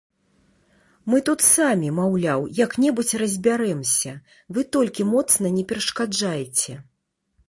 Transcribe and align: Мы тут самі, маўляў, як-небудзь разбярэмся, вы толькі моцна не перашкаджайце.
Мы 1.13 1.17
тут 1.27 1.43
самі, 1.55 1.89
маўляў, 1.97 2.47
як-небудзь 2.59 3.11
разбярэмся, 3.23 4.13
вы 4.57 4.63
толькі 4.77 5.05
моцна 5.13 5.45
не 5.59 5.63
перашкаджайце. 5.73 6.73